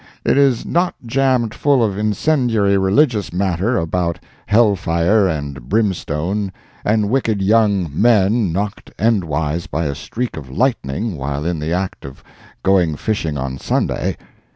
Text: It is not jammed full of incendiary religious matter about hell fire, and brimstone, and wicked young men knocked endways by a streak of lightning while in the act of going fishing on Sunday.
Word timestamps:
It 0.25 0.35
is 0.35 0.65
not 0.65 0.95
jammed 1.05 1.53
full 1.53 1.83
of 1.83 1.95
incendiary 1.95 2.75
religious 2.75 3.31
matter 3.31 3.77
about 3.77 4.17
hell 4.47 4.75
fire, 4.75 5.27
and 5.27 5.69
brimstone, 5.69 6.51
and 6.83 7.11
wicked 7.11 7.39
young 7.39 7.87
men 7.93 8.51
knocked 8.51 8.89
endways 8.97 9.67
by 9.67 9.85
a 9.85 9.93
streak 9.93 10.37
of 10.37 10.49
lightning 10.49 11.17
while 11.17 11.45
in 11.45 11.59
the 11.59 11.71
act 11.71 12.03
of 12.03 12.23
going 12.63 12.95
fishing 12.95 13.37
on 13.37 13.59
Sunday. 13.59 14.17